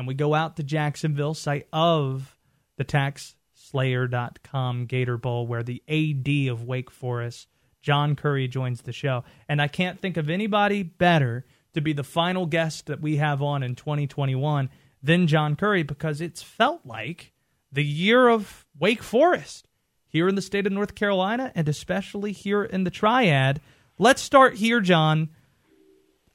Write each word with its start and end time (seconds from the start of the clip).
and 0.00 0.08
we 0.08 0.14
go 0.14 0.32
out 0.32 0.56
to 0.56 0.62
Jacksonville, 0.62 1.34
site 1.34 1.68
of 1.74 2.34
the 2.78 2.86
TaxSlayer.com 2.86 4.86
Gator 4.86 5.18
Bowl, 5.18 5.46
where 5.46 5.62
the 5.62 5.82
AD 5.86 6.50
of 6.50 6.64
Wake 6.64 6.90
Forest, 6.90 7.48
John 7.82 8.16
Currie, 8.16 8.48
joins 8.48 8.80
the 8.80 8.94
show. 8.94 9.24
And 9.46 9.60
I 9.60 9.68
can't 9.68 10.00
think 10.00 10.16
of 10.16 10.30
anybody 10.30 10.82
better 10.82 11.44
to 11.74 11.82
be 11.82 11.92
the 11.92 12.02
final 12.02 12.46
guest 12.46 12.86
that 12.86 13.02
we 13.02 13.18
have 13.18 13.42
on 13.42 13.62
in 13.62 13.74
2021 13.74 14.70
than 15.02 15.26
John 15.26 15.54
Currie 15.54 15.82
because 15.82 16.22
it's 16.22 16.42
felt 16.42 16.80
like 16.86 17.34
the 17.70 17.84
year 17.84 18.26
of 18.26 18.64
Wake 18.78 19.02
Forest 19.02 19.68
here 20.08 20.30
in 20.30 20.34
the 20.34 20.40
state 20.40 20.66
of 20.66 20.72
North 20.72 20.94
Carolina 20.94 21.52
and 21.54 21.68
especially 21.68 22.32
here 22.32 22.64
in 22.64 22.84
the 22.84 22.90
Triad. 22.90 23.60
Let's 23.98 24.22
start 24.22 24.54
here, 24.54 24.80
John. 24.80 25.28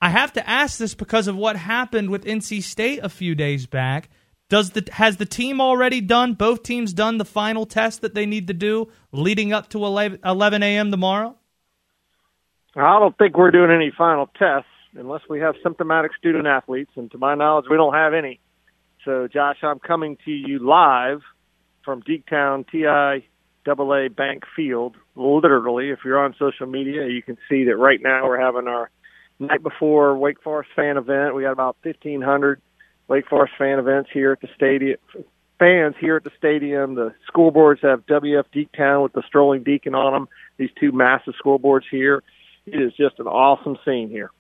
I 0.05 0.09
have 0.09 0.33
to 0.33 0.47
ask 0.47 0.77
this 0.77 0.93
because 0.93 1.27
of 1.27 1.35
what 1.35 1.55
happened 1.55 2.11
with 2.11 2.25
NC 2.25 2.61
State 2.61 2.99
a 3.01 3.09
few 3.09 3.33
days 3.33 3.65
back. 3.65 4.07
Does 4.49 4.69
the 4.69 4.87
has 4.91 5.17
the 5.17 5.25
team 5.25 5.59
already 5.59 5.99
done 5.99 6.35
both 6.35 6.61
teams 6.61 6.93
done 6.93 7.17
the 7.17 7.25
final 7.25 7.65
test 7.65 8.01
that 8.01 8.13
they 8.13 8.27
need 8.27 8.45
to 8.45 8.53
do 8.53 8.87
leading 9.11 9.51
up 9.51 9.67
to 9.69 9.83
11, 9.83 10.19
11 10.23 10.61
a.m. 10.61 10.91
tomorrow? 10.91 11.35
I 12.75 12.99
don't 12.99 13.17
think 13.17 13.35
we're 13.35 13.49
doing 13.49 13.71
any 13.71 13.91
final 13.97 14.27
tests 14.37 14.69
unless 14.93 15.21
we 15.27 15.39
have 15.39 15.55
symptomatic 15.63 16.11
student 16.19 16.45
athletes, 16.45 16.91
and 16.95 17.09
to 17.09 17.17
my 17.17 17.33
knowledge, 17.33 17.65
we 17.67 17.75
don't 17.75 17.95
have 17.95 18.13
any. 18.13 18.39
So, 19.05 19.27
Josh, 19.27 19.57
I'm 19.63 19.79
coming 19.79 20.19
to 20.25 20.31
you 20.31 20.59
live 20.59 21.21
from 21.83 22.03
Deektown 22.03 22.69
TI 22.69 23.27
AA 23.67 24.09
Bank 24.15 24.43
Field. 24.55 24.97
Literally, 25.15 25.89
if 25.89 25.99
you're 26.05 26.23
on 26.23 26.35
social 26.37 26.67
media, 26.67 27.07
you 27.07 27.23
can 27.23 27.39
see 27.49 27.63
that 27.63 27.77
right 27.77 27.99
now 27.99 28.27
we're 28.27 28.39
having 28.39 28.67
our 28.67 28.91
night 29.39 29.63
before 29.63 30.17
Wake 30.17 30.41
Forest 30.41 30.69
fan 30.75 30.97
event. 30.97 31.35
We 31.35 31.43
got 31.43 31.51
about 31.51 31.77
1,500 31.83 32.61
Wake 33.07 33.27
Forest 33.27 33.53
fan 33.57 33.79
events 33.79 34.09
here 34.13 34.31
at 34.31 34.41
the 34.41 34.47
stadium. 34.55 34.97
Fans 35.59 35.95
here 35.99 36.17
at 36.17 36.23
the 36.23 36.31
stadium. 36.37 36.95
The 36.95 37.13
scoreboards 37.31 37.81
have 37.81 38.05
WF 38.07 38.45
Deektown 38.53 39.03
with 39.03 39.13
the 39.13 39.23
strolling 39.27 39.63
deacon 39.63 39.95
on 39.95 40.13
them. 40.13 40.27
These 40.57 40.71
two 40.79 40.91
massive 40.91 41.33
scoreboards 41.43 41.83
here. 41.89 42.23
It 42.65 42.81
is 42.81 42.93
just 42.93 43.19
an 43.19 43.27
awesome 43.27 43.77
scene 43.85 44.09
here. 44.09 44.31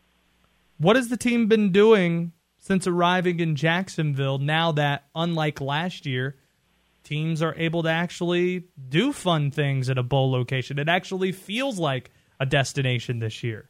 What 0.77 0.95
has 0.95 1.09
the 1.09 1.17
team 1.17 1.47
been 1.47 1.71
doing 1.71 2.33
since 2.57 2.87
arriving 2.87 3.39
in 3.39 3.55
Jacksonville 3.55 4.39
now 4.39 4.71
that, 4.73 5.05
unlike 5.13 5.61
last 5.61 6.05
year, 6.05 6.35
teams 7.03 7.41
are 7.41 7.53
able 7.55 7.83
to 7.83 7.89
actually 7.89 8.65
do 8.89 9.13
fun 9.13 9.51
things 9.51 9.89
at 9.89 9.97
a 9.97 10.03
bowl 10.03 10.31
location? 10.31 10.79
It 10.79 10.89
actually 10.89 11.31
feels 11.31 11.79
like 11.79 12.11
a 12.39 12.45
destination 12.45 13.19
this 13.19 13.43
year. 13.43 13.69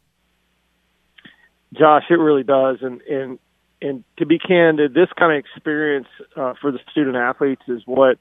Josh, 1.74 2.04
it 2.10 2.16
really 2.16 2.44
does, 2.44 2.78
and 2.82 3.02
and 3.02 3.40
and 3.82 4.04
to 4.18 4.26
be 4.26 4.40
candid, 4.40 4.94
this 4.94 5.10
kind 5.18 5.34
of 5.34 5.40
experience 5.40 6.08
uh, 6.36 6.54
for 6.60 6.72
the 6.72 6.80
student 6.92 7.16
athletes 7.16 7.64
is 7.68 7.82
what 7.86 8.18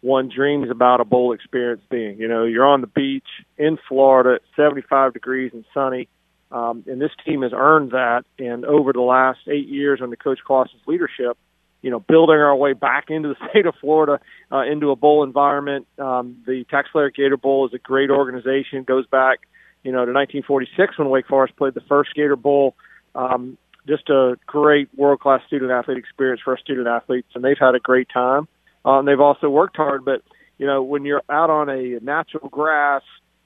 one 0.00 0.28
dreams 0.34 0.70
about 0.70 1.00
a 1.00 1.04
bowl 1.04 1.32
experience 1.32 1.82
being. 1.90 2.18
You 2.18 2.28
know, 2.28 2.44
you're 2.44 2.66
on 2.66 2.80
the 2.80 2.86
beach 2.86 3.26
in 3.56 3.78
Florida, 3.88 4.40
75 4.56 5.12
degrees 5.14 5.52
and 5.54 5.64
sunny, 5.72 6.08
um, 6.50 6.84
and 6.86 7.00
this 7.00 7.10
team 7.24 7.42
has 7.42 7.52
earned 7.54 7.92
that. 7.92 8.24
And 8.38 8.64
over 8.64 8.92
the 8.92 9.00
last 9.00 9.40
eight 9.48 9.68
years 9.68 10.00
under 10.02 10.16
Coach 10.16 10.40
Clawson's 10.44 10.82
leadership, 10.86 11.36
you 11.82 11.90
know, 11.90 12.00
building 12.00 12.36
our 12.36 12.54
way 12.54 12.72
back 12.72 13.06
into 13.08 13.28
the 13.28 13.36
state 13.50 13.66
of 13.66 13.74
Florida, 13.80 14.20
uh, 14.50 14.62
into 14.62 14.90
a 14.90 14.96
bowl 14.96 15.22
environment. 15.22 15.86
Um, 15.98 16.36
the 16.46 16.64
TaxSlayer 16.72 17.14
Gator 17.14 17.36
Bowl 17.36 17.66
is 17.66 17.74
a 17.74 17.78
great 17.78 18.10
organization. 18.10 18.82
Goes 18.84 19.06
back, 19.06 19.40
you 19.86 19.92
know, 19.92 20.04
to 20.04 20.12
1946 20.12 20.98
when 20.98 21.10
Wake 21.10 21.28
Forest 21.28 21.54
played 21.56 21.74
the 21.74 21.80
first 21.82 22.12
Gator 22.16 22.34
Bowl. 22.34 22.74
Um, 23.14 23.56
just 23.86 24.10
a 24.10 24.36
great 24.44 24.88
world 24.96 25.20
class 25.20 25.40
student 25.46 25.70
athlete 25.70 25.96
experience 25.96 26.40
for 26.44 26.54
our 26.54 26.58
student 26.58 26.88
athletes, 26.88 27.28
and 27.36 27.44
they've 27.44 27.56
had 27.58 27.76
a 27.76 27.78
great 27.78 28.08
time. 28.12 28.48
Um, 28.84 29.06
they've 29.06 29.20
also 29.20 29.48
worked 29.48 29.76
hard, 29.76 30.04
but 30.04 30.22
you 30.58 30.66
know, 30.66 30.82
when 30.82 31.04
you're 31.04 31.22
out 31.30 31.50
on 31.50 31.68
a 31.68 32.00
natural 32.00 32.48
grass, 32.48 33.02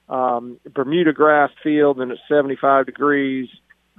um, 0.09 0.59
Bermuda 0.73 1.13
grass 1.13 1.51
field 1.61 2.01
and 2.01 2.11
it's 2.11 2.21
75 2.27 2.87
degrees, 2.87 3.47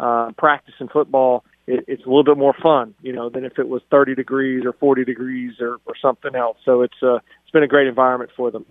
uh, 0.00 0.32
practicing 0.36 0.88
football, 0.88 1.44
it, 1.68 1.84
it's 1.86 2.02
a 2.04 2.08
little 2.08 2.24
bit 2.24 2.38
more 2.38 2.56
fun, 2.60 2.94
you 3.02 3.12
know, 3.12 3.28
than 3.28 3.44
if 3.44 3.56
it 3.60 3.68
was 3.68 3.82
30 3.88 4.16
degrees 4.16 4.64
or 4.64 4.72
40 4.72 5.04
degrees 5.04 5.52
or, 5.60 5.76
or 5.86 5.94
something 6.02 6.34
else. 6.34 6.56
So 6.64 6.82
it's 6.82 7.00
uh, 7.04 7.16
it's 7.16 7.52
been 7.52 7.62
a 7.62 7.68
great 7.68 7.86
environment 7.86 8.32
for 8.36 8.50
them. 8.50 8.66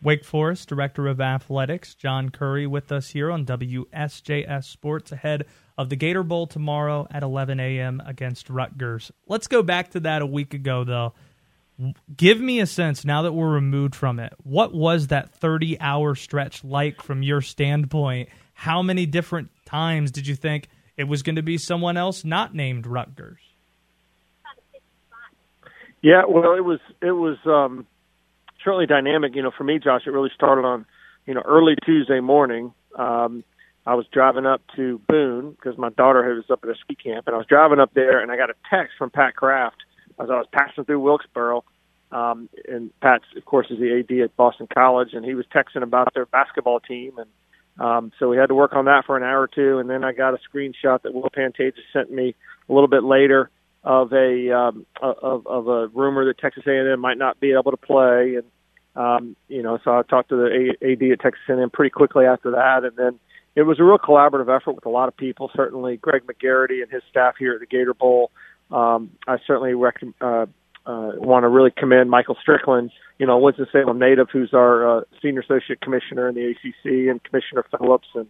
Wake 0.00 0.24
Forest 0.24 0.68
Director 0.68 1.08
of 1.08 1.20
Athletics 1.20 1.94
John 1.94 2.28
Currie 2.30 2.68
with 2.68 2.92
us 2.92 3.08
here 3.08 3.32
on 3.32 3.44
WSJS 3.44 4.64
Sports 4.64 5.10
ahead 5.10 5.44
of 5.76 5.88
the 5.88 5.96
Gator 5.96 6.22
Bowl 6.22 6.46
tomorrow 6.46 7.08
at 7.10 7.24
11 7.24 7.58
a.m. 7.58 8.00
against 8.06 8.48
Rutgers. 8.48 9.10
Let's 9.26 9.48
go 9.48 9.62
back 9.62 9.90
to 9.90 10.00
that 10.00 10.22
a 10.22 10.26
week 10.26 10.54
ago, 10.54 10.84
though. 10.84 11.14
Give 12.16 12.40
me 12.40 12.60
a 12.60 12.66
sense 12.66 13.04
now 13.04 13.22
that 13.22 13.32
we're 13.32 13.50
removed 13.50 13.94
from 13.94 14.20
it. 14.20 14.32
What 14.44 14.72
was 14.72 15.08
that 15.08 15.34
30 15.34 15.80
hour 15.80 16.14
stretch 16.14 16.62
like 16.62 17.02
from 17.02 17.22
your 17.22 17.40
standpoint? 17.40 18.28
How 18.52 18.82
many 18.82 19.06
different 19.06 19.50
times 19.64 20.10
did 20.10 20.26
you 20.26 20.34
think 20.34 20.68
it 20.96 21.04
was 21.04 21.22
going 21.22 21.36
to 21.36 21.42
be 21.42 21.58
someone 21.58 21.96
else 21.96 22.24
not 22.24 22.54
named 22.54 22.86
Rutgers? 22.86 23.38
Yeah, 26.02 26.22
well, 26.28 26.54
it 26.54 26.64
was 26.64 26.78
it 27.00 27.12
was 27.12 27.36
um, 27.44 27.86
certainly 28.64 28.86
dynamic. 28.86 29.34
You 29.34 29.42
know, 29.42 29.52
for 29.56 29.64
me, 29.64 29.78
Josh, 29.78 30.02
it 30.06 30.10
really 30.10 30.30
started 30.34 30.62
on 30.64 30.86
you 31.26 31.34
know 31.34 31.42
early 31.44 31.74
Tuesday 31.84 32.20
morning. 32.20 32.72
Um, 32.96 33.44
I 33.86 33.94
was 33.94 34.06
driving 34.12 34.44
up 34.44 34.60
to 34.76 35.00
Boone 35.08 35.52
because 35.52 35.78
my 35.78 35.88
daughter 35.90 36.22
was 36.34 36.50
up 36.50 36.60
at 36.62 36.70
a 36.70 36.74
ski 36.76 36.94
camp, 36.94 37.26
and 37.26 37.34
I 37.34 37.38
was 37.38 37.46
driving 37.46 37.80
up 37.80 37.94
there, 37.94 38.20
and 38.20 38.30
I 38.30 38.36
got 38.36 38.50
a 38.50 38.54
text 38.70 38.94
from 38.98 39.10
Pat 39.10 39.34
Kraft 39.34 39.82
as 40.20 40.28
I 40.30 40.34
was 40.34 40.46
passing 40.52 40.84
through 40.84 41.00
Wilkesboro. 41.00 41.64
Um, 42.10 42.48
and 42.66 42.90
Pat, 43.00 43.20
of 43.36 43.44
course, 43.44 43.66
is 43.70 43.78
the 43.78 43.98
AD 43.98 44.24
at 44.24 44.36
Boston 44.36 44.66
College, 44.72 45.10
and 45.12 45.24
he 45.24 45.34
was 45.34 45.46
texting 45.54 45.82
about 45.82 46.12
their 46.14 46.26
basketball 46.26 46.80
team, 46.80 47.18
and 47.18 47.28
um, 47.78 48.12
so 48.18 48.28
we 48.28 48.36
had 48.36 48.46
to 48.46 48.54
work 48.54 48.72
on 48.72 48.86
that 48.86 49.04
for 49.06 49.16
an 49.16 49.22
hour 49.22 49.42
or 49.42 49.46
two, 49.48 49.78
and 49.78 49.88
then 49.88 50.04
I 50.04 50.12
got 50.12 50.34
a 50.34 50.38
screenshot 50.38 51.02
that 51.02 51.14
Will 51.14 51.30
Pantages 51.30 51.74
sent 51.92 52.10
me 52.10 52.34
a 52.68 52.72
little 52.72 52.88
bit 52.88 53.04
later 53.04 53.50
of 53.88 54.12
a 54.12 54.54
um, 54.54 54.86
of, 55.00 55.46
of 55.46 55.66
a 55.66 55.88
rumor 55.88 56.26
that 56.26 56.36
Texas 56.38 56.64
A&M 56.66 57.00
might 57.00 57.16
not 57.16 57.40
be 57.40 57.52
able 57.58 57.70
to 57.70 57.78
play, 57.78 58.36
and 58.36 58.44
um, 58.94 59.34
you 59.48 59.62
know, 59.62 59.78
so 59.82 59.92
I 59.92 60.02
talked 60.02 60.28
to 60.28 60.36
the 60.36 60.74
AD 60.82 61.10
at 61.10 61.20
Texas 61.20 61.42
A&M 61.48 61.70
pretty 61.70 61.90
quickly 61.90 62.26
after 62.26 62.50
that, 62.50 62.84
and 62.84 62.94
then 62.96 63.18
it 63.56 63.62
was 63.62 63.80
a 63.80 63.84
real 63.84 63.96
collaborative 63.96 64.54
effort 64.54 64.74
with 64.74 64.84
a 64.84 64.90
lot 64.90 65.08
of 65.08 65.16
people. 65.16 65.50
Certainly, 65.56 65.96
Greg 65.96 66.24
McGarity 66.26 66.82
and 66.82 66.90
his 66.92 67.02
staff 67.08 67.36
here 67.38 67.54
at 67.54 67.60
the 67.60 67.66
Gator 67.66 67.94
Bowl. 67.94 68.30
Um, 68.70 69.12
I 69.26 69.38
certainly 69.46 69.72
rec- 69.72 70.02
uh, 70.20 70.44
uh, 70.84 71.12
want 71.16 71.44
to 71.44 71.48
really 71.48 71.70
commend 71.74 72.10
Michael 72.10 72.36
Strickland, 72.42 72.90
you 73.18 73.26
know, 73.26 73.38
Winston-Salem 73.38 73.98
native, 73.98 74.28
who's 74.30 74.52
our 74.52 74.98
uh, 74.98 75.00
senior 75.22 75.40
associate 75.40 75.80
commissioner 75.80 76.28
in 76.28 76.34
the 76.34 76.50
ACC, 76.50 77.08
and 77.08 77.24
Commissioner 77.24 77.64
Phillips 77.70 78.08
and 78.14 78.26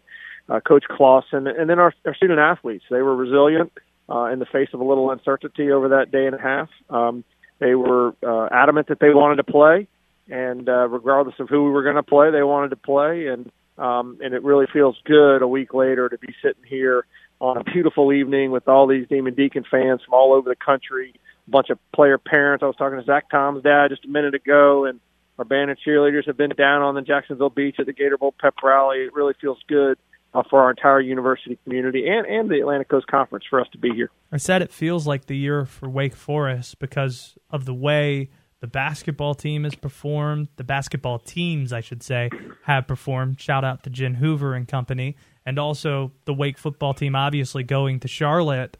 uh, 0.48 0.60
Coach 0.60 0.84
Clawson, 0.88 1.48
and 1.48 1.68
then 1.68 1.80
our, 1.80 1.92
our 2.06 2.14
student 2.14 2.38
athletes. 2.38 2.84
They 2.88 3.02
were 3.02 3.16
resilient 3.16 3.72
uh, 4.08 4.24
in 4.26 4.38
the 4.38 4.46
face 4.46 4.68
of 4.72 4.80
a 4.80 4.84
little 4.84 5.10
uncertainty 5.10 5.70
over 5.70 5.90
that 5.90 6.10
day 6.10 6.26
and 6.26 6.34
a 6.34 6.40
half. 6.40 6.68
Um, 6.88 7.24
they 7.58 7.74
were 7.74 8.14
uh, 8.24 8.48
adamant 8.52 8.88
that 8.88 9.00
they 9.00 9.10
wanted 9.10 9.36
to 9.36 9.44
play, 9.44 9.88
and 10.28 10.68
uh, 10.68 10.88
regardless 10.88 11.34
of 11.38 11.48
who 11.48 11.64
we 11.64 11.70
were 11.70 11.82
going 11.82 11.96
to 11.96 12.02
play, 12.02 12.30
they 12.30 12.42
wanted 12.42 12.70
to 12.70 12.76
play. 12.76 13.26
And 13.26 13.50
um, 13.76 14.18
and 14.20 14.34
it 14.34 14.42
really 14.42 14.66
feels 14.72 14.96
good 15.04 15.40
a 15.40 15.46
week 15.46 15.72
later 15.72 16.08
to 16.08 16.18
be 16.18 16.34
sitting 16.42 16.64
here 16.66 17.06
on 17.40 17.56
a 17.56 17.64
beautiful 17.64 18.12
evening 18.12 18.50
with 18.50 18.66
all 18.66 18.88
these 18.88 19.06
Demon 19.08 19.34
Deacon 19.34 19.64
fans 19.70 20.00
from 20.04 20.14
all 20.14 20.32
over 20.32 20.48
the 20.48 20.56
country 20.56 21.14
a 21.46 21.50
bunch 21.50 21.70
of 21.70 21.78
player 21.94 22.18
parents. 22.18 22.62
I 22.62 22.66
was 22.66 22.76
talking 22.76 22.98
to 22.98 23.04
Zach 23.04 23.30
Tom's 23.30 23.62
dad 23.62 23.88
just 23.90 24.04
a 24.04 24.08
minute 24.08 24.34
ago, 24.34 24.84
and 24.84 25.00
our 25.38 25.44
band 25.44 25.70
of 25.70 25.78
cheerleaders 25.86 26.26
have 26.26 26.36
been 26.36 26.50
down 26.50 26.82
on 26.82 26.94
the 26.94 27.02
Jacksonville 27.02 27.50
beach 27.50 27.76
at 27.78 27.86
the 27.86 27.92
Gator 27.92 28.18
Bowl 28.18 28.34
pep 28.38 28.54
rally. 28.62 28.98
It 28.98 29.14
really 29.14 29.34
feels 29.40 29.58
good 29.68 29.98
uh, 30.34 30.42
for 30.48 30.60
our 30.60 30.70
entire 30.70 31.00
university 31.00 31.58
community 31.64 32.06
and, 32.06 32.26
and 32.26 32.50
the 32.50 32.60
Atlantic 32.60 32.88
Coast 32.88 33.06
Conference 33.06 33.44
for 33.48 33.60
us 33.60 33.66
to 33.72 33.78
be 33.78 33.90
here. 33.94 34.10
I 34.30 34.36
said 34.36 34.62
it 34.62 34.72
feels 34.72 35.06
like 35.06 35.26
the 35.26 35.36
year 35.36 35.64
for 35.64 35.88
Wake 35.88 36.14
Forest 36.14 36.78
because 36.78 37.36
of 37.50 37.64
the 37.64 37.74
way 37.74 38.30
the 38.60 38.66
basketball 38.66 39.34
team 39.34 39.64
has 39.64 39.74
performed, 39.74 40.48
the 40.56 40.64
basketball 40.64 41.18
teams, 41.18 41.72
I 41.72 41.80
should 41.80 42.02
say, 42.02 42.28
have 42.64 42.88
performed. 42.88 43.40
Shout 43.40 43.64
out 43.64 43.84
to 43.84 43.90
Jen 43.90 44.14
Hoover 44.14 44.54
and 44.54 44.66
company, 44.66 45.16
and 45.46 45.58
also 45.58 46.12
the 46.24 46.34
Wake 46.34 46.58
football 46.58 46.92
team, 46.92 47.14
obviously 47.14 47.62
going 47.62 48.00
to 48.00 48.08
Charlotte. 48.08 48.76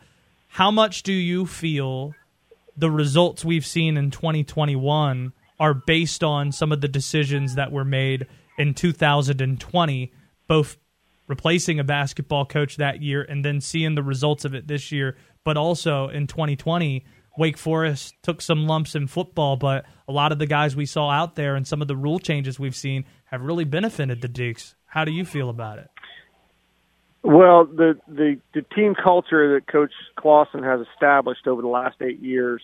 How 0.49 0.71
much 0.71 1.03
do 1.03 1.13
you 1.13 1.47
feel 1.47 2.15
the 2.77 2.91
results 2.91 3.45
we've 3.45 3.67
seen 3.67 3.97
in 3.97 4.11
2021 4.11 5.33
are 5.61 5.75
based 5.75 6.23
on 6.23 6.53
some 6.53 6.73
of 6.73 6.81
the 6.81 6.89
decisions 6.89 7.55
that 7.55 7.73
were 7.73 7.85
made 7.85 8.27
in 8.59 8.75
2020, 8.75 10.13
both 10.47 10.77
replacing 11.29 11.79
a 11.79 11.85
basketball 11.85 12.45
coach 12.45 12.77
that 12.77 13.03
year 13.03 13.23
and 13.23 13.45
then 13.45 13.61
seeing 13.61 13.95
the 13.95 14.03
results 14.03 14.45
of 14.45 14.55
it 14.55 14.67
this 14.67 14.91
year, 14.91 15.17
but 15.45 15.57
also 15.57 16.09
in 16.09 16.27
2020. 16.27 17.05
Wake 17.37 17.57
Forest 17.57 18.15
took 18.23 18.43
some 18.43 18.67
lumps 18.67 18.97
in 18.97 19.07
football, 19.07 19.57
but 19.57 19.85
a 20.09 20.13
lot 20.13 20.33
of 20.33 20.41
the 20.41 20.47
guys 20.47 20.75
we 20.75 20.87
saw 20.87 21.09
out 21.09 21.37
there 21.37 21.55
and 21.55 21.67
some 21.67 21.81
of 21.81 21.87
the 21.87 21.97
rule 21.97 22.19
changes 22.19 22.59
we've 22.59 22.75
seen 22.75 23.05
have 23.27 23.43
really 23.43 23.65
benefited 23.65 24.21
the 24.21 24.29
Dukes. 24.29 24.75
How 24.87 25.05
do 25.05 25.13
you 25.13 25.25
feel 25.25 25.49
about 25.49 25.79
it? 25.79 25.89
Well, 27.23 27.65
the, 27.67 27.99
the 28.09 28.41
the 28.55 28.63
team 28.75 28.95
culture 28.95 29.55
that 29.55 29.67
Coach 29.67 29.93
Clawson 30.17 30.63
has 30.63 30.81
established 30.93 31.47
over 31.47 31.63
the 31.63 31.69
last 31.69 31.97
eight 32.01 32.21
years 32.21 32.63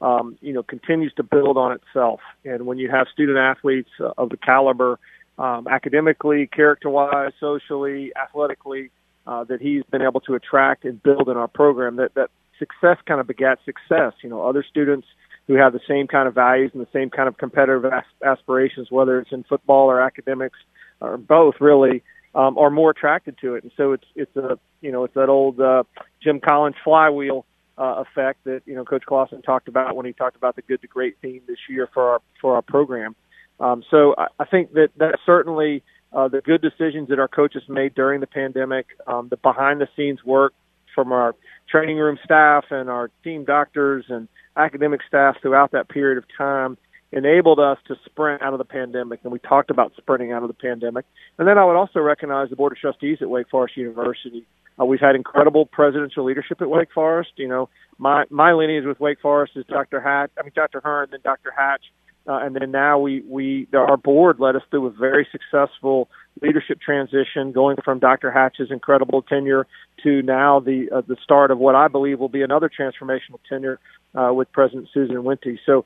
um, 0.00 0.36
you 0.40 0.52
know, 0.52 0.62
continues 0.62 1.12
to 1.14 1.22
build 1.22 1.56
on 1.56 1.72
itself. 1.72 2.20
And 2.44 2.66
when 2.66 2.78
you 2.78 2.90
have 2.90 3.06
student 3.12 3.38
athletes 3.38 3.90
of 4.18 4.28
the 4.30 4.36
caliber, 4.36 4.98
um, 5.38 5.68
academically, 5.68 6.46
character-wise, 6.46 7.32
socially, 7.40 8.12
athletically, 8.20 8.90
uh, 9.26 9.44
that 9.44 9.60
he's 9.60 9.82
been 9.90 10.02
able 10.02 10.20
to 10.20 10.34
attract 10.34 10.84
and 10.84 11.02
build 11.02 11.28
in 11.28 11.36
our 11.36 11.48
program, 11.48 11.96
that 11.96 12.14
that 12.14 12.30
success 12.58 12.96
kind 13.06 13.20
of 13.20 13.26
begat 13.26 13.58
success. 13.64 14.12
You 14.22 14.30
know, 14.30 14.42
other 14.42 14.64
students 14.68 15.06
who 15.46 15.54
have 15.54 15.72
the 15.72 15.80
same 15.86 16.06
kind 16.06 16.26
of 16.26 16.34
values 16.34 16.70
and 16.74 16.82
the 16.82 16.88
same 16.92 17.10
kind 17.10 17.28
of 17.28 17.36
competitive 17.38 17.84
aspirations, 18.24 18.90
whether 18.90 19.18
it's 19.20 19.32
in 19.32 19.44
football 19.44 19.90
or 19.90 20.00
academics 20.00 20.58
or 21.00 21.16
both, 21.16 21.56
really, 21.60 22.02
um, 22.34 22.58
are 22.58 22.70
more 22.70 22.90
attracted 22.90 23.36
to 23.40 23.54
it. 23.54 23.62
And 23.62 23.72
so 23.76 23.92
it's 23.92 24.04
it's 24.14 24.36
a 24.36 24.58
you 24.80 24.92
know 24.92 25.04
it's 25.04 25.14
that 25.14 25.28
old 25.28 25.60
uh, 25.60 25.84
Jim 26.22 26.40
Collins 26.40 26.76
flywheel 26.84 27.46
uh, 27.78 28.04
effect 28.06 28.44
that 28.44 28.62
you 28.66 28.74
know 28.74 28.84
Coach 28.84 29.04
Clawson 29.06 29.42
talked 29.42 29.68
about 29.68 29.96
when 29.96 30.06
he 30.06 30.12
talked 30.12 30.36
about 30.36 30.56
the 30.56 30.62
good 30.62 30.82
to 30.82 30.86
great 30.86 31.16
theme 31.20 31.42
this 31.46 31.58
year 31.68 31.88
for 31.92 32.10
our 32.10 32.20
for 32.40 32.54
our 32.54 32.62
program. 32.62 33.16
Um, 33.60 33.82
so 33.90 34.14
I, 34.18 34.26
I 34.38 34.44
think 34.44 34.72
that 34.74 34.88
that's 34.96 35.20
certainly 35.24 35.82
uh, 36.12 36.28
the 36.28 36.40
good 36.40 36.62
decisions 36.62 37.08
that 37.08 37.18
our 37.18 37.28
coaches 37.28 37.62
made 37.68 37.94
during 37.94 38.20
the 38.20 38.26
pandemic, 38.26 38.86
um, 39.06 39.28
the 39.28 39.36
behind 39.36 39.80
the 39.80 39.88
scenes 39.96 40.24
work 40.24 40.54
from 40.94 41.12
our 41.12 41.34
training 41.68 41.98
room 41.98 42.18
staff 42.24 42.64
and 42.70 42.88
our 42.88 43.10
team 43.22 43.44
doctors 43.44 44.06
and 44.08 44.28
academic 44.56 45.00
staff 45.06 45.36
throughout 45.42 45.72
that 45.72 45.88
period 45.88 46.16
of 46.16 46.24
time 46.36 46.78
enabled 47.12 47.60
us 47.60 47.78
to 47.86 47.94
sprint 48.04 48.42
out 48.42 48.52
of 48.52 48.58
the 48.58 48.64
pandemic. 48.64 49.20
And 49.22 49.32
we 49.32 49.38
talked 49.38 49.70
about 49.70 49.92
sprinting 49.96 50.32
out 50.32 50.42
of 50.42 50.48
the 50.48 50.54
pandemic. 50.54 51.04
And 51.38 51.46
then 51.46 51.58
I 51.58 51.64
would 51.64 51.76
also 51.76 52.00
recognize 52.00 52.50
the 52.50 52.56
Board 52.56 52.72
of 52.72 52.78
Trustees 52.78 53.18
at 53.20 53.30
Wake 53.30 53.48
Forest 53.48 53.76
University. 53.76 54.46
Uh, 54.80 54.84
we've 54.84 55.00
had 55.00 55.14
incredible 55.14 55.66
presidential 55.66 56.24
leadership 56.24 56.60
at 56.60 56.68
Wake 56.68 56.92
Forest. 56.92 57.30
You 57.36 57.48
know, 57.48 57.68
my 57.98 58.24
my 58.30 58.52
lineage 58.52 58.84
with 58.84 59.00
Wake 59.00 59.20
Forest 59.20 59.52
is 59.56 59.64
Dr. 59.66 60.00
Hatch, 60.00 60.30
I 60.38 60.42
mean 60.42 60.52
Dr. 60.54 60.80
Hearn, 60.80 61.08
then 61.10 61.20
Dr. 61.24 61.52
Hatch, 61.56 61.82
uh, 62.28 62.38
and 62.38 62.56
then 62.56 62.70
now 62.70 62.98
we 62.98 63.22
we 63.22 63.68
our 63.72 63.96
board 63.96 64.40
led 64.40 64.56
us 64.56 64.62
through 64.70 64.86
a 64.86 64.90
very 64.90 65.26
successful 65.30 66.08
leadership 66.42 66.80
transition, 66.80 67.52
going 67.52 67.76
from 67.84 67.98
Dr. 67.98 68.30
Hatch's 68.30 68.70
incredible 68.70 69.22
tenure 69.22 69.66
to 70.02 70.22
now 70.22 70.60
the 70.60 70.90
uh, 70.90 71.02
the 71.02 71.16
start 71.22 71.50
of 71.50 71.58
what 71.58 71.74
I 71.74 71.88
believe 71.88 72.18
will 72.18 72.28
be 72.28 72.42
another 72.42 72.68
transformational 72.68 73.38
tenure 73.48 73.78
uh, 74.14 74.32
with 74.32 74.50
President 74.52 74.88
Susan 74.92 75.16
Wente. 75.16 75.58
So, 75.64 75.84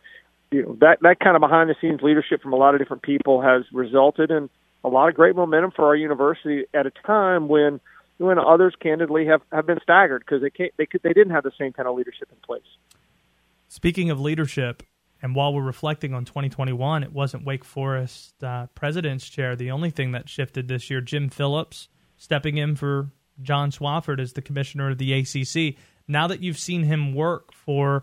you 0.50 0.62
know 0.62 0.76
that 0.80 0.98
that 1.02 1.20
kind 1.20 1.36
of 1.36 1.40
behind 1.40 1.70
the 1.70 1.76
scenes 1.80 2.00
leadership 2.02 2.42
from 2.42 2.52
a 2.52 2.56
lot 2.56 2.74
of 2.74 2.80
different 2.80 3.02
people 3.02 3.42
has 3.42 3.64
resulted 3.72 4.30
in 4.30 4.48
a 4.82 4.88
lot 4.88 5.08
of 5.08 5.14
great 5.14 5.36
momentum 5.36 5.72
for 5.72 5.84
our 5.86 5.96
university 5.96 6.64
at 6.74 6.86
a 6.86 6.90
time 7.06 7.48
when 7.48 7.80
when 8.18 8.38
others 8.38 8.74
candidly 8.80 9.26
have 9.26 9.42
have 9.52 9.66
been 9.66 9.78
staggered 9.82 10.22
because 10.24 10.42
they 10.42 10.50
can't 10.50 10.72
they 10.76 10.86
could 10.86 11.02
they 11.02 11.12
didn't 11.12 11.32
have 11.32 11.44
the 11.44 11.52
same 11.58 11.72
kind 11.72 11.88
of 11.88 11.96
leadership 11.96 12.28
in 12.30 12.36
place. 12.44 12.62
Speaking 13.68 14.10
of 14.10 14.20
leadership, 14.20 14.82
and 15.22 15.34
while 15.34 15.52
we're 15.52 15.62
reflecting 15.62 16.14
on 16.14 16.24
2021, 16.24 17.02
it 17.02 17.12
wasn't 17.12 17.44
Wake 17.44 17.64
Forest 17.64 18.42
uh, 18.42 18.66
president's 18.74 19.28
chair. 19.28 19.54
The 19.54 19.70
only 19.70 19.90
thing 19.90 20.12
that 20.12 20.28
shifted 20.28 20.68
this 20.68 20.88
year, 20.88 21.00
Jim 21.00 21.28
Phillips 21.28 21.88
stepping 22.16 22.56
in 22.56 22.76
for 22.76 23.10
John 23.42 23.70
Swofford 23.70 24.20
as 24.20 24.32
the 24.32 24.42
commissioner 24.42 24.90
of 24.90 24.98
the 24.98 25.12
ACC. 25.12 25.76
Now 26.08 26.26
that 26.26 26.42
you've 26.42 26.58
seen 26.58 26.84
him 26.84 27.14
work 27.14 27.52
for, 27.52 28.02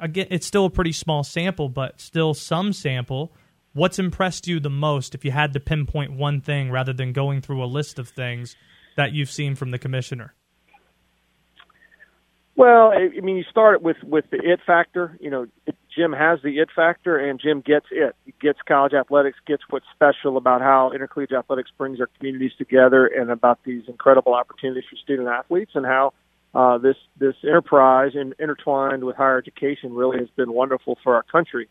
again, 0.00 0.26
it's 0.30 0.46
still 0.46 0.64
a 0.64 0.70
pretty 0.70 0.92
small 0.92 1.22
sample, 1.22 1.68
but 1.68 2.00
still 2.00 2.34
some 2.34 2.72
sample. 2.72 3.32
What's 3.74 3.98
impressed 3.98 4.48
you 4.48 4.58
the 4.58 4.70
most 4.70 5.14
if 5.14 5.24
you 5.24 5.30
had 5.30 5.52
to 5.52 5.60
pinpoint 5.60 6.12
one 6.12 6.40
thing 6.40 6.70
rather 6.70 6.92
than 6.92 7.12
going 7.12 7.42
through 7.42 7.62
a 7.62 7.66
list 7.66 7.98
of 7.98 8.08
things 8.08 8.56
that 8.96 9.12
you've 9.12 9.30
seen 9.30 9.54
from 9.54 9.70
the 9.70 9.78
commissioner? 9.78 10.34
Well, 12.56 12.90
I 12.90 13.20
mean, 13.20 13.36
you 13.36 13.44
start 13.48 13.82
with 13.82 13.98
with 14.02 14.24
the 14.30 14.38
it 14.38 14.58
factor. 14.66 15.16
You 15.20 15.30
know, 15.30 15.46
Jim 15.98 16.12
has 16.12 16.38
the 16.44 16.60
it 16.60 16.68
factor, 16.74 17.18
and 17.18 17.40
Jim 17.40 17.60
gets 17.60 17.86
it. 17.90 18.14
He 18.24 18.32
gets 18.40 18.60
college 18.66 18.92
athletics, 18.92 19.36
gets 19.48 19.64
what's 19.68 19.84
special 19.92 20.36
about 20.36 20.60
how 20.60 20.92
intercollegiate 20.92 21.36
athletics 21.36 21.70
brings 21.76 22.00
our 22.00 22.08
communities 22.18 22.52
together, 22.56 23.04
and 23.06 23.30
about 23.30 23.58
these 23.64 23.82
incredible 23.88 24.32
opportunities 24.32 24.84
for 24.88 24.94
student 24.96 25.26
athletes, 25.26 25.72
and 25.74 25.84
how 25.84 26.12
uh, 26.54 26.78
this 26.78 26.96
this 27.18 27.34
enterprise 27.42 28.12
and 28.14 28.32
intertwined 28.38 29.02
with 29.02 29.16
higher 29.16 29.38
education 29.38 29.92
really 29.92 30.18
has 30.18 30.28
been 30.36 30.52
wonderful 30.52 30.96
for 31.02 31.16
our 31.16 31.24
country. 31.24 31.68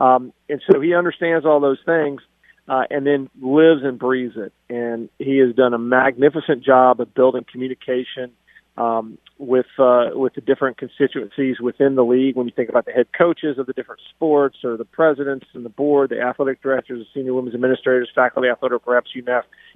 Um, 0.00 0.32
and 0.48 0.60
so 0.68 0.80
he 0.80 0.94
understands 0.94 1.46
all 1.46 1.60
those 1.60 1.78
things, 1.86 2.20
uh, 2.66 2.82
and 2.90 3.06
then 3.06 3.30
lives 3.40 3.82
and 3.84 3.96
breathes 3.96 4.36
it. 4.36 4.52
And 4.68 5.08
he 5.20 5.38
has 5.38 5.54
done 5.54 5.72
a 5.72 5.78
magnificent 5.78 6.64
job 6.64 7.00
of 7.00 7.14
building 7.14 7.44
communication 7.50 8.32
um, 8.78 9.18
with 9.38 9.66
uh, 9.78 10.10
with 10.14 10.34
the 10.34 10.40
different 10.40 10.78
constituencies 10.78 11.60
within 11.60 11.96
the 11.96 12.04
league. 12.04 12.36
When 12.36 12.46
you 12.46 12.52
think 12.54 12.68
about 12.68 12.86
the 12.86 12.92
head 12.92 13.08
coaches 13.16 13.58
of 13.58 13.66
the 13.66 13.72
different 13.72 14.00
sports, 14.08 14.58
or 14.64 14.76
the 14.76 14.84
presidents 14.84 15.46
and 15.52 15.64
the 15.64 15.70
board, 15.70 16.10
the 16.10 16.20
athletic 16.20 16.62
directors, 16.62 17.00
the 17.00 17.20
senior 17.20 17.34
women's 17.34 17.54
administrators, 17.54 18.08
faculty, 18.14 18.48
athletic 18.48 18.86
reps, 18.86 19.10
you 19.14 19.24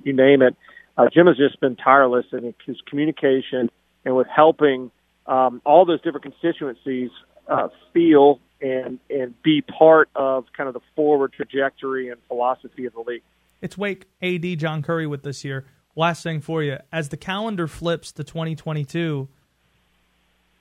you 0.05 0.13
name 0.13 0.41
it. 0.41 0.57
Uh, 0.97 1.07
Jim 1.13 1.27
has 1.27 1.37
just 1.37 1.59
been 1.61 1.75
tireless 1.77 2.27
in 2.33 2.55
his 2.65 2.77
communication 2.87 3.71
and 4.05 4.15
with 4.15 4.27
helping 4.29 4.91
um, 5.27 5.61
all 5.65 5.85
those 5.85 6.01
different 6.03 6.25
constituencies 6.25 7.11
uh, 7.49 7.69
feel 7.93 8.39
and 8.61 9.01
and 9.11 9.35
be 9.43 9.63
part 9.63 10.09
of 10.15 10.45
kind 10.57 10.69
of 10.69 10.75
the 10.75 10.81
forward 10.95 11.33
trajectory 11.33 12.09
and 12.09 12.21
philosophy 12.29 12.87
of 12.87 12.93
the 12.95 13.01
league. 13.01 13.23
It's 13.61 13.77
Wake 13.77 14.07
AD 14.23 14.59
John 14.59 14.83
Currie 14.83 15.07
with 15.07 15.23
this 15.23 15.45
year 15.45 15.67
last 15.95 16.23
thing 16.23 16.41
for 16.41 16.63
you. 16.63 16.79
As 16.93 17.09
the 17.09 17.17
calendar 17.17 17.67
flips 17.67 18.13
to 18.13 18.25
2022 18.25 19.29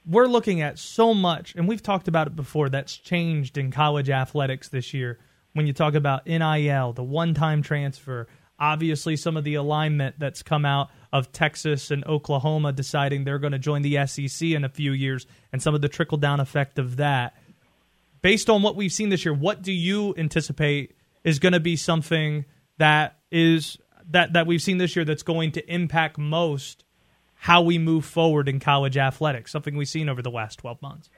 we're 0.06 0.28
looking 0.28 0.62
at 0.62 0.80
so 0.80 1.14
much 1.14 1.56
and 1.56 1.68
we've 1.68 1.84
talked 1.84 2.08
about 2.08 2.28
it 2.28 2.36
before 2.36 2.70
that's 2.70 2.98
changed 2.98 3.58
in 3.58 3.72
college 3.72 4.10
athletics 4.10 4.70
this 4.70 4.94
year. 4.94 5.20
When 5.54 5.68
you 5.68 5.74
talk 5.74 5.94
about 5.94 6.26
NIL 6.26 6.94
the 6.94 7.04
one-time 7.04 7.62
transfer 7.62 8.28
obviously 8.60 9.16
some 9.16 9.38
of 9.38 9.44
the 9.44 9.56
alignment 9.56 10.16
that's 10.20 10.44
come 10.44 10.66
out 10.66 10.90
of 11.12 11.32
Texas 11.32 11.92
and 11.92 12.06
Oklahoma 12.06 12.72
deciding 12.72 13.24
they're 13.24 13.40
going 13.40 13.54
to 13.54 13.60
join 13.60 13.82
the 13.82 14.06
SEC 14.06 14.50
in 14.50 14.64
a 14.64 14.70
few 14.70 14.92
years 14.92 15.26
and 15.52 15.62
some 15.62 15.76
of 15.76 15.82
the 15.82 15.90
trickle 15.90 16.18
down 16.18 16.40
effect 16.40 16.78
of 16.80 16.98
that. 16.98 17.36
Based 18.22 18.50
on 18.50 18.62
what 18.62 18.76
we've 18.76 18.94
seen 18.94 19.10
this 19.10 19.26
year 19.26 19.34
what 19.34 19.62
do 19.62 19.72
you 19.72 20.16
anticipate 20.18 20.96
is 21.24 21.40
going 21.40 21.54
to 21.54 21.60
be 21.60 21.76
something 21.76 22.46
that 22.78 23.18
is 23.32 23.78
that 24.12 24.34
that 24.34 24.48
we've 24.48 24.62
seen 24.62 24.78
this 24.78 24.96
year 24.96 25.06
that's 25.06 25.24
going 25.24 25.52
to 25.54 25.74
impact 25.74 26.18
most 26.18 26.84
how 27.36 27.62
we 27.62 27.78
move 27.78 28.06
forward 28.06 28.48
in 28.48 28.60
college 28.60 28.98
athletics? 28.98 29.52
Something 29.52 29.76
we've 29.76 29.90
seen 29.90 30.10
over 30.10 30.22
the 30.22 30.32
last 30.32 30.60
twelve 30.60 30.82
months. 30.82 31.10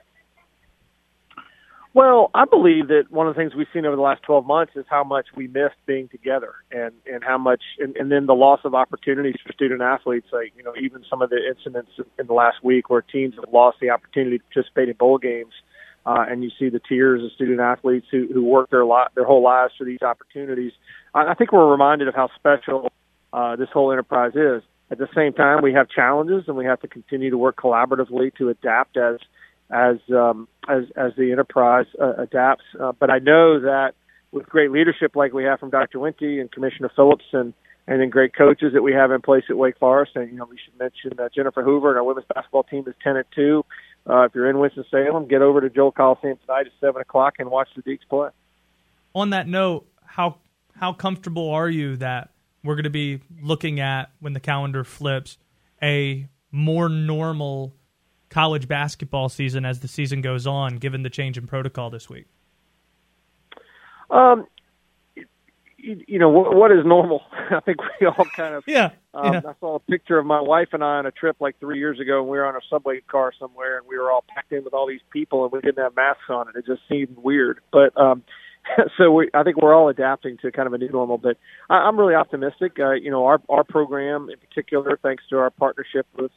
Well, 1.96 2.32
I 2.34 2.46
believe 2.46 2.88
that 2.88 3.04
one 3.12 3.28
of 3.28 3.36
the 3.36 3.40
things 3.40 3.54
we've 3.54 3.68
seen 3.72 3.86
over 3.86 3.96
the 3.96 4.02
last 4.02 4.24
12 4.24 4.48
months 4.48 4.74
is 4.76 4.84
how 4.90 5.04
much 5.04 5.28
we 5.36 5.48
missed 5.48 5.76
being 5.86 6.10
together 6.10 6.54
and, 6.72 6.92
and 7.06 7.24
how 7.24 7.38
much, 7.38 7.62
and, 7.78 7.96
and 7.98 8.12
then 8.12 8.26
the 8.26 8.34
loss 8.34 8.62
of 8.64 8.74
opportunities 8.74 9.36
for 9.46 9.54
student 9.54 9.84
athletes. 9.84 10.26
Like, 10.34 10.54
you 10.58 10.64
know, 10.64 10.74
even 10.82 11.06
some 11.08 11.22
of 11.22 11.30
the 11.30 11.38
incidents 11.48 11.92
in 12.18 12.26
the 12.26 12.34
last 12.34 12.64
week 12.64 12.90
where 12.90 13.04
teams 13.04 13.36
have 13.36 13.46
lost 13.54 13.78
the 13.80 13.92
opportunity 13.92 14.40
to 14.40 14.44
participate 14.46 14.90
in 14.90 14.96
bowl 14.96 15.20
games. 15.20 15.54
Uh, 16.04 16.26
and 16.28 16.44
you 16.44 16.50
see 16.58 16.70
the 16.70 16.82
tears 16.90 17.24
of 17.24 17.32
student 17.34 17.60
athletes 17.60 18.08
who, 18.10 18.28
who 18.34 18.44
work 18.44 18.72
their 18.72 18.84
lot, 18.84 19.14
their 19.14 19.24
whole 19.24 19.44
lives 19.44 19.74
for 19.78 19.84
these 19.84 20.02
opportunities. 20.02 20.74
I, 21.14 21.34
think 21.36 21.52
we're 21.52 21.70
reminded 21.70 22.08
of 22.08 22.16
how 22.16 22.30
special 22.36 22.92
uh, 23.32 23.56
this 23.56 23.70
whole 23.70 23.92
enterprise 23.92 24.34
is. 24.36 24.64
At 24.92 24.98
the 24.98 25.08
same 25.16 25.34
time, 25.34 25.64
we 25.64 25.74
have 25.74 25.90
challenges, 25.90 26.46
and 26.48 26.58
we 26.58 26.66
have 26.66 26.82
to 26.82 26.88
continue 26.88 27.30
to 27.30 27.38
work 27.38 27.58
collaboratively 27.58 28.36
to 28.36 28.50
adapt 28.50 28.98
as 28.98 29.20
as 29.70 29.98
um, 30.12 30.48
as 30.68 30.84
as 30.96 31.14
the 31.18 31.32
enterprise 31.32 31.88
uh, 32.00 32.14
adapts. 32.18 32.66
Uh, 32.80 32.92
but 32.92 33.10
I 33.10 33.20
know 33.20 33.60
that 33.62 33.94
with 34.32 34.48
great 34.48 34.72
leadership 34.72 35.16
like 35.16 35.34
we 35.34 35.46
have 35.46 35.60
from 35.60 35.70
Dr. 35.70 36.00
Wente 36.00 36.40
and 36.40 36.52
Commissioner 36.52 36.92
Phillips 36.96 37.26
and 37.32 37.54
and 37.88 38.00
then 38.00 38.10
great 38.10 38.34
coaches 38.36 38.74
that 38.74 38.82
we 38.82 38.94
have 38.94 39.12
in 39.12 39.22
place 39.22 39.44
at 39.50 39.58
Wake 39.58 39.78
Forest. 39.78 40.14
And 40.16 40.32
you 40.32 40.38
know, 40.38 40.46
we 40.46 40.58
should 40.64 40.78
mention 40.80 41.20
uh, 41.20 41.30
Jennifer 41.34 41.64
Hoover 41.64 41.90
and 41.90 41.98
our 41.98 42.04
women's 42.04 42.28
basketball 42.34 42.64
team 42.64 42.84
is 42.88 42.96
ten 43.04 43.18
at 43.18 43.30
two. 43.32 43.66
Uh, 44.08 44.24
if 44.24 44.36
you're 44.36 44.50
in 44.50 44.60
Winston 44.60 44.86
Salem, 44.92 45.28
get 45.28 45.42
over 45.42 45.62
to 45.62 45.70
Joel 45.70 45.92
Coliseum 45.92 46.38
tonight 46.46 46.68
at 46.68 46.74
seven 46.80 47.02
o'clock 47.02 47.36
and 47.40 47.50
watch 47.50 47.70
the 47.76 47.82
Deacs 47.82 48.08
play. 48.10 48.30
On 49.16 49.30
that 49.32 49.48
note, 49.48 49.86
how 50.06 50.38
how 50.84 50.92
comfortable 50.92 51.50
are 51.50 51.70
you 51.70 51.96
that 51.96 52.32
we're 52.62 52.76
going 52.76 52.84
to 52.84 52.90
be 52.90 53.22
looking 53.42 53.80
at 53.80 54.12
when 54.20 54.34
the 54.34 54.40
calendar 54.42 54.84
flips 54.84 55.38
a 55.82 56.28
more 56.52 56.90
normal 56.90 57.74
college 58.30 58.68
basketball 58.68 59.30
season 59.30 59.64
as 59.64 59.80
the 59.80 59.88
season 59.88 60.20
goes 60.20 60.46
on, 60.46 60.76
given 60.76 61.02
the 61.02 61.10
change 61.10 61.38
in 61.38 61.48
protocol 61.48 61.90
this 61.90 62.10
week? 62.10 62.26
Um, 64.10 64.46
you 65.78 66.20
know 66.20 66.28
what, 66.28 66.54
what 66.54 66.70
is 66.70 66.86
normal? 66.86 67.22
I 67.32 67.62
think 67.62 67.78
we 68.02 68.08
all 68.08 68.26
kind 68.36 68.54
of 68.54 68.66
yeah, 68.68 68.90
um, 69.14 69.36
yeah. 69.36 69.42
I 69.48 69.54
saw 69.62 69.76
a 69.76 69.80
picture 69.80 70.20
of 70.20 70.26
my 70.26 70.42
wife 70.42 70.68
and 70.74 70.84
I 70.84 70.98
on 70.98 71.06
a 71.06 71.12
trip 71.12 71.38
like 71.40 71.58
three 71.62 71.80
years 71.80 71.98
ago, 72.02 72.20
and 72.20 72.28
we 72.28 72.38
were 72.38 72.46
on 72.46 72.58
a 72.58 72.62
subway 72.70 73.00
car 73.10 73.32
somewhere, 73.40 73.78
and 73.78 73.88
we 73.88 73.98
were 73.98 74.12
all 74.12 74.26
packed 74.36 74.52
in 74.52 74.66
with 74.66 74.74
all 74.74 74.86
these 74.86 75.00
people, 75.12 75.46
and 75.46 75.54
we 75.54 75.62
didn't 75.62 75.82
have 75.82 75.96
masks 75.96 76.24
on, 76.28 76.50
and 76.50 76.58
it 76.58 76.66
just 76.66 76.82
seemed 76.90 77.16
weird. 77.16 77.62
But 77.72 77.98
um, 77.98 78.24
so 78.98 79.12
we, 79.12 79.30
I 79.34 79.44
think 79.44 79.58
we're 79.58 79.74
all 79.74 79.90
adapting 79.90 80.38
to 80.42 80.52
kind 80.52 80.68
of 80.68 80.74
a 80.74 80.78
new 80.78 80.90
normal. 80.90 81.18
But 81.18 81.38
I, 81.70 81.76
I'm 81.76 81.98
really 81.98 82.16
optimistic. 82.16 82.78
Uh, 82.80 82.92
you 82.92 83.12
know, 83.12 83.26
our 83.26 83.42
our 83.50 83.64
program 83.64 84.30
in 84.30 84.38
particular, 84.40 85.00
thanks 85.02 85.24
to 85.30 85.38
our 85.38 85.50
partnership 85.50 86.08
with 86.18 86.32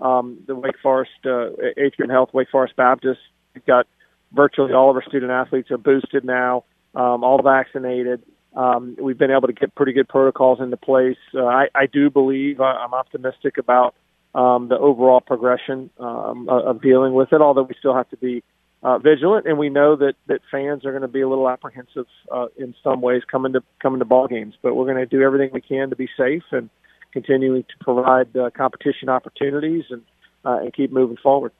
um, 0.00 0.38
the 0.46 0.54
Wake 0.54 0.78
Forest 0.82 1.10
uh, 1.24 1.50
Atrium 1.76 2.10
Health, 2.10 2.30
Wake 2.32 2.48
Forest 2.50 2.76
Baptist, 2.76 3.20
we've 3.54 3.64
got 3.66 3.86
virtually 4.32 4.72
all 4.72 4.90
of 4.90 4.96
our 4.96 5.02
student 5.04 5.30
athletes 5.30 5.70
are 5.70 5.78
boosted 5.78 6.24
now, 6.24 6.64
um, 6.94 7.22
all 7.22 7.40
vaccinated. 7.42 8.22
Um, 8.56 8.96
we've 9.00 9.18
been 9.18 9.30
able 9.30 9.46
to 9.46 9.52
get 9.52 9.74
pretty 9.74 9.92
good 9.92 10.08
protocols 10.08 10.60
into 10.60 10.76
place. 10.76 11.16
Uh, 11.34 11.44
I, 11.44 11.68
I 11.74 11.86
do 11.86 12.10
believe 12.10 12.60
uh, 12.60 12.64
I'm 12.64 12.92
optimistic 12.92 13.56
about 13.58 13.94
um, 14.34 14.68
the 14.68 14.78
overall 14.78 15.20
progression 15.20 15.90
um, 15.98 16.48
of 16.48 16.82
dealing 16.82 17.14
with 17.14 17.32
it, 17.32 17.40
although 17.40 17.62
we 17.62 17.74
still 17.78 17.94
have 17.94 18.08
to 18.10 18.16
be 18.16 18.42
uh, 18.82 18.98
vigilant, 18.98 19.46
and 19.46 19.58
we 19.58 19.68
know 19.68 19.96
that 19.96 20.14
that 20.26 20.40
fans 20.50 20.84
are 20.84 20.90
going 20.90 21.02
to 21.02 21.08
be 21.08 21.20
a 21.20 21.28
little 21.28 21.48
apprehensive 21.48 22.06
uh, 22.30 22.46
in 22.56 22.74
some 22.82 23.00
ways 23.00 23.22
coming 23.30 23.52
to 23.52 23.62
coming 23.80 24.00
to 24.00 24.04
ball 24.04 24.26
games. 24.26 24.54
But 24.60 24.74
we're 24.74 24.86
going 24.86 24.96
to 24.96 25.06
do 25.06 25.22
everything 25.22 25.50
we 25.52 25.60
can 25.60 25.90
to 25.90 25.96
be 25.96 26.08
safe 26.16 26.42
and 26.50 26.68
continuing 27.12 27.62
to 27.62 27.84
provide 27.84 28.36
uh, 28.36 28.50
competition 28.50 29.08
opportunities 29.08 29.84
and 29.90 30.02
uh, 30.44 30.58
and 30.58 30.72
keep 30.74 30.92
moving 30.92 31.16
forward. 31.16 31.52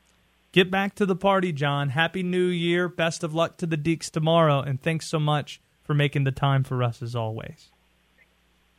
Get 0.50 0.70
back 0.70 0.94
to 0.96 1.06
the 1.06 1.16
party, 1.16 1.52
John. 1.52 1.90
Happy 1.90 2.22
New 2.22 2.46
Year. 2.46 2.88
Best 2.88 3.24
of 3.24 3.34
luck 3.34 3.56
to 3.58 3.66
the 3.66 3.78
Deacs 3.78 4.10
tomorrow, 4.10 4.60
and 4.60 4.82
thanks 4.82 5.06
so 5.06 5.18
much 5.18 5.60
for 5.82 5.94
making 5.94 6.24
the 6.24 6.32
time 6.32 6.64
for 6.64 6.82
us 6.82 7.02
as 7.02 7.16
always. 7.16 7.70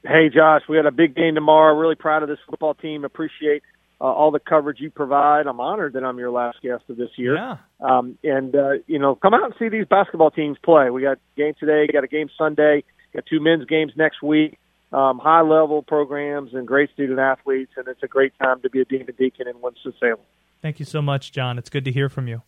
Hey, 0.03 0.29
Josh, 0.29 0.63
we 0.67 0.75
had 0.75 0.85
a 0.85 0.91
big 0.91 1.15
game 1.15 1.33
tomorrow. 1.33 1.75
Really 1.75 1.95
proud 1.95 2.23
of 2.23 2.29
this 2.29 2.39
football 2.47 2.73
team. 2.73 3.05
Appreciate 3.05 3.63
uh, 4.01 4.05
all 4.05 4.31
the 4.31 4.39
coverage 4.39 4.79
you 4.79 4.89
provide. 4.89 5.47
I'm 5.47 5.59
honored 5.59 5.93
that 5.93 6.03
I'm 6.03 6.17
your 6.17 6.31
last 6.31 6.61
guest 6.61 6.83
of 6.89 6.97
this 6.97 7.09
year. 7.15 7.35
Yeah. 7.35 7.57
Um, 7.79 8.17
and 8.23 8.55
uh, 8.55 8.71
you 8.87 8.99
know, 8.99 9.15
come 9.15 9.33
out 9.33 9.43
and 9.43 9.53
see 9.59 9.69
these 9.69 9.85
basketball 9.85 10.31
teams 10.31 10.57
play. 10.63 10.89
We 10.89 11.01
got 11.01 11.19
game 11.37 11.53
today, 11.59 11.87
got 11.91 12.03
a 12.03 12.07
game 12.07 12.29
Sunday, 12.37 12.83
got 13.13 13.25
two 13.25 13.39
men's 13.39 13.65
games 13.65 13.93
next 13.95 14.21
week. 14.21 14.59
Um, 14.91 15.17
high 15.17 15.41
level 15.41 15.81
programs 15.81 16.53
and 16.53 16.67
great 16.67 16.91
student 16.91 17.17
athletes, 17.17 17.71
and 17.77 17.87
it's 17.87 18.03
a 18.03 18.07
great 18.07 18.33
time 18.37 18.61
to 18.61 18.69
be 18.69 18.81
a 18.81 18.85
Demon 18.85 19.15
Deacon 19.17 19.47
in 19.47 19.59
Winston 19.59 19.93
Salem. 19.99 20.19
Thank 20.61 20.79
you 20.79 20.85
so 20.85 21.01
much, 21.01 21.31
John. 21.31 21.57
It's 21.57 21.69
good 21.69 21.83
to 21.85 21.91
hear 21.91 22.09
from 22.09 22.27
you. 22.27 22.43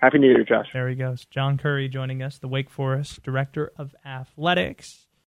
Happy 0.00 0.18
New 0.18 0.26
Year, 0.26 0.42
Josh. 0.42 0.66
There 0.72 0.88
he 0.88 0.96
goes. 0.96 1.24
John 1.26 1.56
Currie 1.56 1.88
joining 1.88 2.20
us, 2.20 2.36
the 2.36 2.48
Wake 2.48 2.68
Forest 2.68 3.22
Director 3.22 3.70
of 3.78 3.94
Athletics. 4.04 5.06